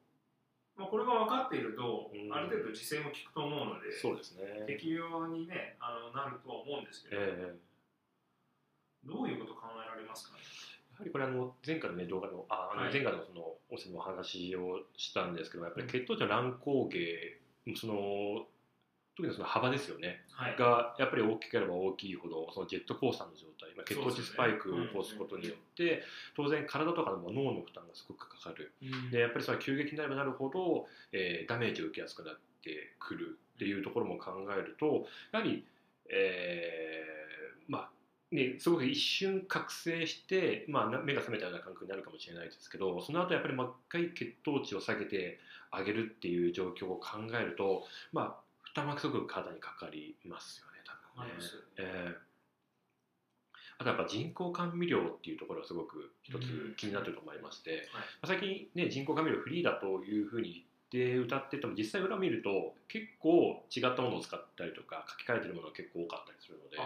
[0.77, 2.33] まあ、これが分かっていると、うん。
[2.33, 4.65] ある程度自制も効くと思うのでそうですね。
[4.67, 7.59] 適用に、ね、あのなるとは思うんですけど、ええ
[9.03, 10.43] どういうこと考えられますかね？
[10.93, 16.99] やはりこれあの前回の、ね、動画のああ前回のそのお世のお話をしたんですけどやっぱり血糖値の乱高下
[17.75, 18.45] その
[19.15, 20.21] 特にその幅ですよね。
[20.31, 20.57] はい。
[20.57, 26.03] がやっぱり大きければ大きいほどそのジェットコースターの状態、まあ、血糖値スパイクを起こすことによって、
[26.35, 28.73] 当然体とかでも脳の負担がすごくかかる。
[28.81, 29.11] うん。
[29.11, 35.65] でやっぱりその急激になればなるほど、えーダメージを受けやすくなってくるっていうところも考えるとやはり、
[36.09, 37.89] えーまあ
[38.31, 48.35] ね、すごく一瞬覚醒して、まあ、な目が覚めたような感覚になるかもしれないですけどその後やっぱりもう一回血糖値を下げてあげるっていう状況を考えると、まあ、
[48.71, 51.33] 負担はすごく体にかかりますよね多分ね。
[51.77, 52.31] えー
[53.77, 66.77] あとやっぱ人工甘味料っていうところがすごく一つ気になってると思いまして、まあ最近ね人工甘味料フリーだというふうに言って歌ってても実際裏見ると結構違ったものを使ったりとか書き換えてるものが結構多かったりするので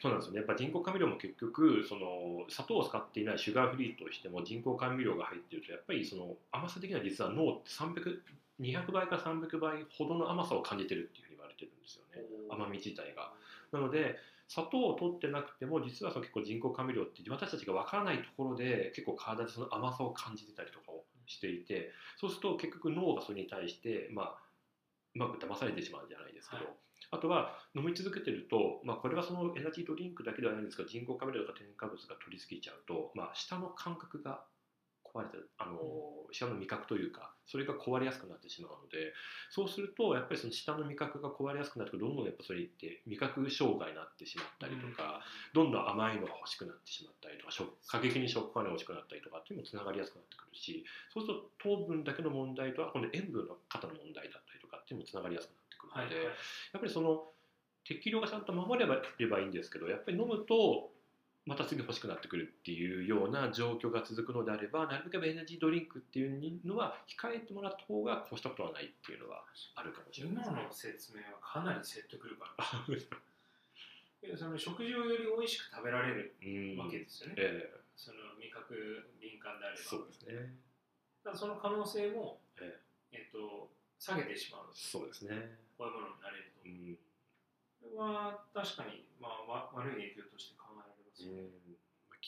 [0.00, 0.38] そうなんですよね。
[0.38, 8.22] やっぱ人工甘味料も結局その砂糖を使っていないシュガーフリーとしても人工甘味料が入っているとやっぱりその甘さ的には実は脳って300
[8.60, 12.22] 200倍から300倍ほどの甘さを感じてるっていうふうに言われてるんですよね。
[12.50, 13.32] 甘み自体が。
[13.72, 14.16] なので
[14.48, 24.34] 砂糖を取ってなくても実はその結構人工甘味料って私たちが分からないところで結構体でその甘さを感じてたりとかをしていてそうすると結局脳がそれに対してまあ
[25.14, 26.74] うまく騙されてしまうんじゃないですけど、はい。
[27.12, 34.44] あとは飲み続けてると、まあ、これはそのエナジードリンクだけではないんですが人工甘味料とか添加物が取りすぎちゃうと、まあ、舌の感覚が
[35.12, 35.76] 壊れてあの
[36.32, 39.12] 舌の味覚というかそれが壊れやすくなってしまうので
[39.50, 45.20] そうするとやっぱりその舌の味覚が壊れやすくなってどんどんやっぱそれって味覚障害になってしまったりとか、
[45.52, 57.26] どんどん甘いのが欲しくなってしまったりとか食過激に食感が欲しくなったりとかっていうのもつながりやすくなってくるしそうすると糖分だけの問題とは今度塩分の方の問題だったりとかっていうのもつながりやすくなってくるので、やっぱりその
[57.82, 59.02] 適量がちゃんと守れば
[59.40, 60.94] いいんですけどやっぱり飲むと
[61.46, 69.42] また次欲しくなってくるっていうような状況が続くのであればなるべくエナジードリンクっていうのは控えてもらった方が越したことはないっていうのは
[69.74, 70.98] あるかもしれない今ですねの。
[71.00, 74.36] 説明はかなり説得力ある。
[74.36, 77.80] その食事をより美味しく食べられるうんわけですよね、ええ。
[77.96, 79.82] その味覚敏感であれば。
[79.82, 80.52] そうですね。
[81.24, 82.78] ただその可能性も、え
[83.12, 83.28] え。
[83.28, 84.68] っと、下げてしまう。
[84.74, 85.56] そうですね。
[85.78, 86.68] こういうものになれると。
[86.68, 86.98] うん。
[87.80, 90.69] これは確かに、まあ、わ悪い影響として考
[91.28, 91.48] えられ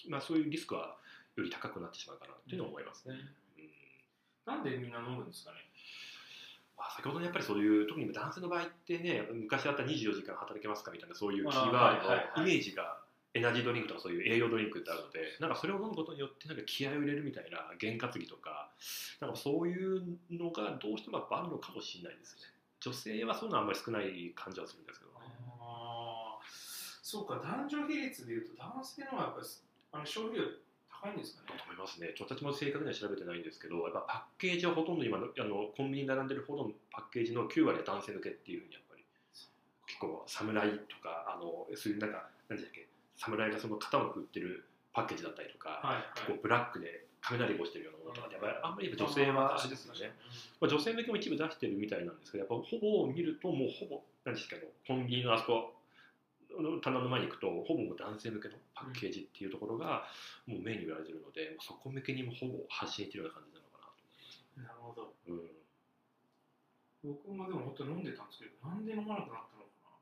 [0.08, 0.96] まあ、そういうリスクは
[1.36, 3.14] より高くなってしまうかなっていうのは思いますね。
[3.14, 3.70] うん。
[4.46, 5.58] なんでみんな飲むんですかね？
[6.76, 12.98] まあ、先ほどのやっぱりそういう特に男性の場合ってね昔あった24時間働けますかみたいなそういうキーワードのイメージが
[13.34, 18.70] エナジードリンクとかそういう栄養ドリンクってあるのでなんかそれを飲むことによってなんか気合を入れるみたいな験担ぎとか
[19.20, 22.42] なんかそういうのがどうしてもやっぱあるのかもしれないですね。
[22.80, 25.12] 女性はそういうのはあんまり少ない感じはするんですけど。
[25.12, 25.16] ね
[25.60, 26.21] ああ
[27.02, 29.46] そうか男女比率でいうと男性の方がやっぱり
[29.92, 30.46] あの消費量
[30.86, 31.58] 高いんですかね。
[31.66, 32.14] 思いますね。
[32.14, 39.02] ちょっと私も正確には調べてないんですけどやっぱパッケージはほとんど今のあのコンビニに並んでるほどのパッケージの9割は男性向けっていうふうにやっぱり
[39.90, 42.86] 結構侍とかあのそういうなんか何でしたっけ
[43.18, 50.10] 侍がその肩を振ってるパッケージだったりとか、はい結構ブラックで雷越してるようなものとかで、やっぱりあんまり女性はあれですよね、
[50.60, 55.70] まあ、女性向けも一部出してるみたいなんですけどやっぱほぼ見るともうほぼ何ですかねコンビニのあそこの
[56.82, 60.04] 棚の前に行くとほぼ男性向けのパッケージっていうところが
[60.46, 65.14] もうメインに売られてるので、そこ向けにもほぼ発信してるような感じなのかなとなるほど。
[65.26, 65.62] 思います。
[67.02, 69.98] 僕もでも本当飲んでたんですけどなんで飲まなくなったのか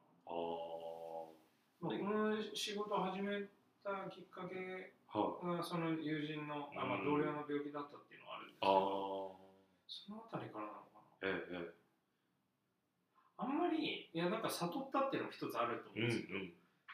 [1.80, 3.40] うん、あな、まあ、この仕事を始め
[3.82, 7.04] たきっかけがその友人の、あまあ、うん。
[7.04, 9.36] 同僚の病気だったっていうのはあるんですけあどあ
[9.88, 11.28] そのあたりからなのかな。
[11.28, 11.79] えええ
[13.40, 16.52] あんまりいやなんか悟ったっていうのも一つあると思えうんうんですけど、うん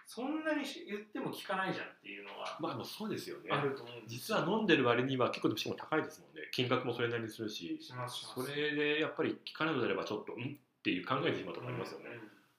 [0.08, 3.50] そんなにし言っても聞かないじゃんっていうのはまあそうですよね。
[3.50, 6.46] あると思うんです実は飲んでる割には結構どうしても高いですもんね。
[6.52, 7.76] 金額もそれなりにするし。
[7.82, 12.06] それでやっぱり聞かないのであればちょっとんっていう考えてしまうとありますよね。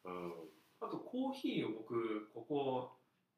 [0.04, 0.34] うんうん、
[0.82, 2.92] あとコーヒーを僕ここ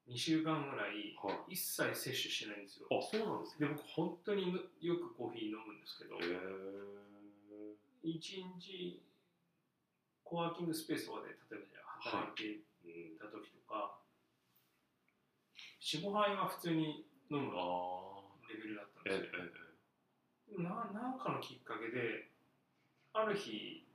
[0.09, 1.53] 2週間ぐらいはい。
[1.53, 2.87] 一切摂取してないんですよ。
[2.89, 3.67] あそうなんですね。
[3.67, 9.03] で僕本当によくコーヒー飲むんですけど、へえ一日
[10.29, 13.97] コワーキングスペースとかで例えばじゃあ働いていうんた時とか、
[15.81, 17.01] 45杯は普通に
[17.33, 19.49] 飲むあレベルだったんええですよ、
[20.53, 22.29] えでもななんかのきっかけで
[23.13, 23.89] ある日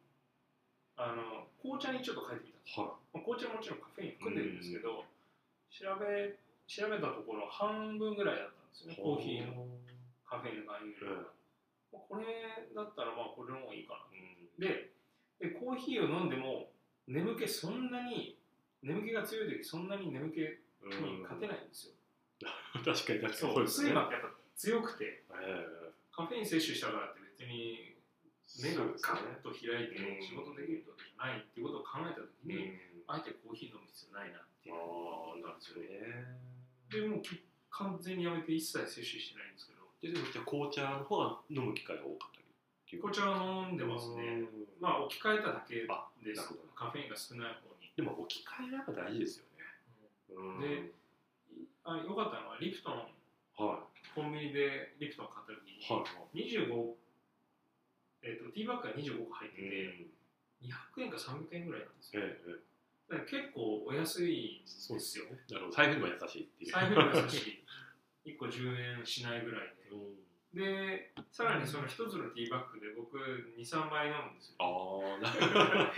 [0.98, 5.06] あの紅茶にちょっと変えてみたんですえはまあ紅茶ももちろんカフェイン含んでるんですけど、
[5.70, 6.34] 調べ
[6.66, 9.70] 調べたところ半分ぐらいだったんですよねいコーヒーの
[10.26, 11.30] カフェインの含有量うんが、
[11.94, 12.26] まあこれ
[12.74, 14.58] だったらまあこれの方がいいかなうん。
[14.58, 14.93] で
[15.40, 16.70] でコーヒーを飲んでも
[17.06, 18.38] 眠気そんなに
[18.82, 21.94] 眠気が強い時そんなに眠気に勝てないんですよ、
[22.84, 23.34] 確かに確かに。
[23.34, 23.88] そうですね。
[23.90, 27.96] 睡魔ってやっぱ強くてえカフェイン摂取したからって別に
[28.60, 32.56] え目がガそうですねッと開いてうん仕事できるわけじゃないっていうことを考えた時うん。
[32.56, 34.74] に、あえてコーヒー飲む必要ないなっていう。
[34.76, 34.78] あ
[35.34, 36.38] あなるほどね。
[36.90, 37.22] でも
[37.70, 39.84] 完全にやめて一切摂取してないんですけど。
[40.00, 42.40] ででもじゃあ紅茶の方が飲む機会が多かった
[42.92, 44.22] り紅茶は飲んでますね。
[44.22, 46.54] うんまあ置き換えただけあです。
[46.74, 49.64] カフェインが少ない方に、でも置き換えがやっぱ大事ですよね。
[50.34, 50.60] うん。
[50.60, 50.92] で
[51.84, 53.14] あ良かったのはリプトン。
[53.54, 55.86] はコンビニでリプトン買った時に、い。
[55.86, 56.94] はい25
[58.24, 59.84] えー、とティーバッグが25個入ってて、
[60.62, 60.70] うん。
[60.70, 62.74] 200円か300円ぐらいなんですよ、ええええ。
[63.12, 65.26] だから結構お安いんそうですよ。
[65.50, 67.62] なるほど財布にも優しいっていう財布にも優し
[68.24, 70.23] い1個10円しないぐらいうん
[70.54, 73.18] ででさらにその1つのティーバッグで僕
[73.58, 74.66] 23杯飲むんですよあ
[75.18, 75.92] あなるほど。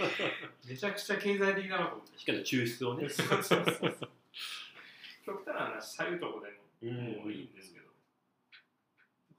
[0.67, 2.19] めちゃくちゃ経済的だなと思って。
[2.19, 3.09] しかも抽出をね。
[3.09, 4.11] そうそうそうそう。
[5.27, 6.49] 極端な話さゆとこで
[6.89, 7.87] うももういいんですけど、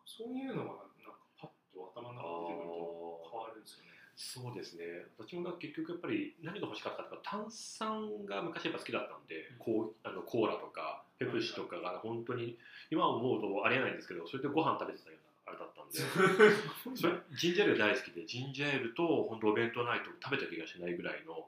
[0.06, 3.91] そういうのがなんかパッと頭の中に出てくると変わるんですよね。
[4.15, 4.86] そうですね。
[5.17, 9.58] 私も結局やっぱり何が欲しかったか炭酸が昔やっぱ好きだったんで、うん。
[9.58, 12.58] こうあのコーラとかペプシとかが本当に
[12.91, 15.97] 今思うとありえないんですけどそれでご飯食べてたようなあれだったんで。
[16.95, 21.47] それジンジャーエール大好きでジンジャーエールと本当お弁当ないと食べた気がしないぐらいの。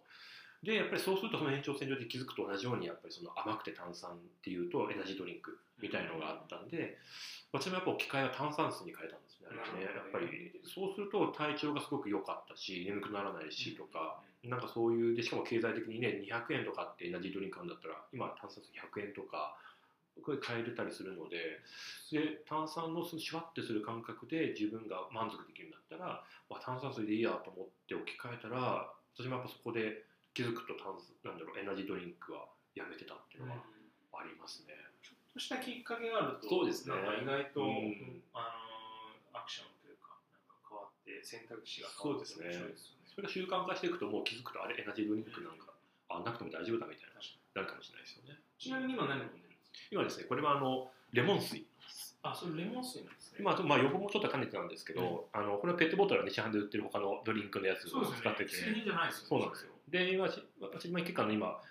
[0.64, 6.98] でやっぱりそうするとその延長線上で気づくと同じようにやっぱりその甘くて炭酸っていうとエナジードリンクみたいのがあったんで
[7.54, 9.29] 私もやっぱ置き換えは炭酸水に変えたんです
[9.74, 9.84] ね。
[9.84, 19.58] やっぱりそうすると体調がすごく良かったし眠くならないしとか、なんかそういうでしかも経済的にね200円とかってエナジードリンク買うんだったら今炭酸水100円とか
[20.24, 21.60] これ買えれたりするので
[22.12, 33.60] で炭酸のそのシュワッてする感覚で自分が満足できるんだったら、まあ、炭酸水でいいやと思って置き換えたら私もやっぱそこで気づくと炭酸なんだろうエナジードリンクはやめてたっていうのが
[34.16, 34.72] ありますね。
[35.04, 36.96] ちょっとしたきっかけがあるとそうですね。
[36.96, 38.24] 意外と、うん。
[38.32, 38.69] あの
[39.34, 43.00] アクションというかなんか変わって選択肢が変わってそうですね。
[43.10, 45.74] それが習慣化していくともう気づくとあれエナジードリンクなんか
[46.10, 48.40] あなくても大丈夫だみたいななるかもしれないですよね。
[48.58, 49.92] ちなみに今何飲んでるんですか？
[49.92, 51.66] 今ですねこれはあのレモン水。
[52.22, 53.40] あそれレモン水なんですね。
[53.40, 58.22] まあ、まあ、横もちょっと兼ねてたんですけど、あのこれはペットボトルは西販で売ってる他のドリンクのやつをそうですよね。
[58.22, 59.72] 使ってて、製品じゃないですよねそうなんですよ。
[59.88, 61.62] で、今、し私、今結構あの今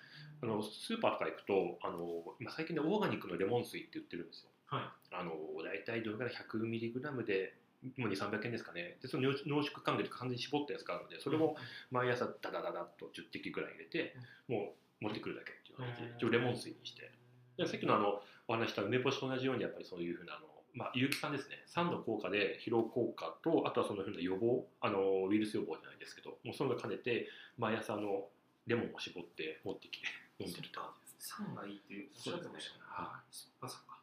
[0.41, 4.49] あの、スーパーとか行くとあの、今最近ね、オーガニックのレモン水って売ってるんですよ。
[4.67, 5.33] はあの
[5.63, 7.53] 大体どれぐらい 100mg で
[7.97, 8.97] もう2、300円ですかね。
[9.01, 11.55] で、その濃縮缶で完全に絞ったやつがあるので、それを
[11.91, 14.15] 毎朝ダダダダッと10滴ぐらい入れて、
[14.47, 17.11] もう持ってくるだけっていう感じで、一応レモン水にして。
[17.57, 27.27] でさっきのあのお話した梅干しと同じように、やっぱりそういうふうなあの、まあ、有機酸ですね、酸の効果で疲労効果と、あとはそのふうな予防、あのウイルス予防じゃないですけど、もうそれを兼ねて、
[27.57, 28.27] 毎朝あの
[28.67, 30.07] レモンを絞って持ってきて
[30.39, 31.35] 飲んでるって感じです。
[31.35, 32.81] 酸がいいっていうおっしゃってましたね。
[32.87, 33.99] は酸っか。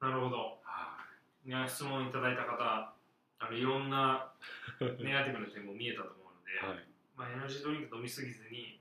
[0.00, 0.60] なるほど。
[0.62, 1.04] は
[1.46, 2.92] いや質問いただいた方、
[3.38, 4.32] あのいろんな
[5.00, 6.56] ネガティブな点も見えたと思うので、い。
[6.68, 6.86] はい。
[7.16, 8.80] まあ、エナジードリンク飲みすぎずに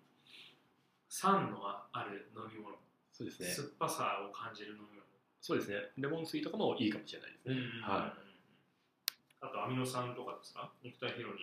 [1.09, 2.77] 酸のある飲み物、
[3.11, 3.47] そうですね。
[3.49, 4.97] 酸っぱさを感じる飲み
[5.41, 5.91] そうですね。
[5.97, 7.55] レモン水とかもいいかもしれないですね。
[7.55, 8.13] 物、はい。
[9.39, 10.71] あとアミノ酸とかですか？
[10.83, 11.39] 肉体疲労に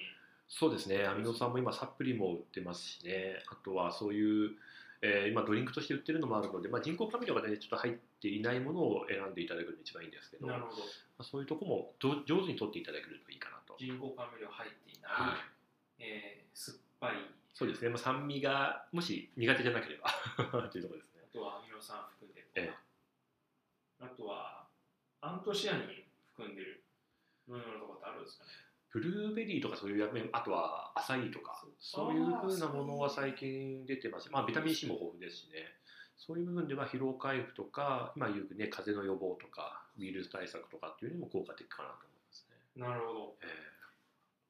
[0.56, 1.04] そうですね。
[1.04, 3.42] アミノ酸も今サプリも売ってますしね。
[3.50, 4.52] あとはそういう、
[5.02, 7.92] えー今ドリンクとして売ってるのもあるので、まあ、人工甘味料がねちょっと入っ
[8.22, 10.82] ていないものを選んでいただくのが一番いいんですけど、まなるほど
[11.18, 13.74] あ、そういうとこもど上手に取っていただけるといいかなと。
[13.78, 16.02] 人工甘味料入っていない、はい。
[16.06, 17.16] えー酸っぱい
[17.52, 17.88] そうですね。
[17.90, 20.08] まあ、酸味がもし苦手じゃなければ
[20.70, 21.32] というところですねあ。
[21.32, 22.72] とはアミノ酸含んでるえ
[24.00, 24.66] あとは
[25.20, 26.84] アントシアニン含んでる
[27.48, 28.63] 飲み物とかってあるんですかね？
[28.94, 32.14] ブルーベリーとかそういうやめあとはアサイとかそう。
[32.14, 34.30] いうふうなものは最近出てます。
[34.30, 35.66] まあビタミン C も豊富ですしね。
[36.16, 43.36] そういう部分では疲労回復とか今言うね風邪の予防とかウイルス対策とかっていうのも効果的かなと思いますね、なるほど。
[43.42, 43.46] え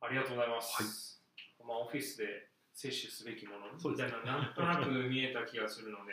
[0.05, 1.23] ありがとうございます、
[1.67, 6.13] まあ、オフィスで摂取すべきものみたいななんとなく見えた気がするので、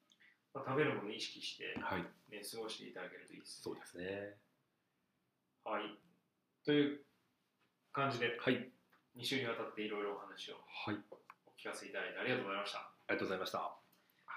[0.54, 2.02] まあ、食べるものを意識して、ーはい。
[2.32, 4.38] ね、過ごしていただけるといいですそうですね。
[5.64, 5.98] はい。
[6.64, 7.05] という
[7.96, 8.68] 感じではい。
[9.16, 11.00] 2週にわたっていろいろお話をはい。
[11.48, 12.78] お聞かせいただいてありがとうございました。
[12.78, 13.72] ありがとうございました。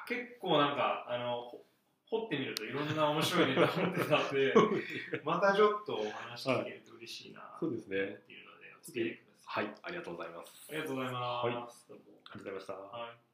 [0.08, 4.54] 結構なんかあのほ掘ってみるといろんな面白いネタ持ってたんで
[5.24, 9.66] またちょっとお話聞けると嬉しいなとそうですね思っているのでお付き合いください。
[9.66, 9.76] はい。
[9.84, 10.68] ありがとうございます。
[10.70, 12.04] ありがとうございます、どうも。
[12.24, 12.74] ありがとうございました。
[12.74, 13.29] はい